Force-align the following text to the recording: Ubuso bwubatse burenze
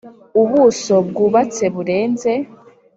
Ubuso 0.41 0.95
bwubatse 1.07 1.63
burenze 1.75 2.31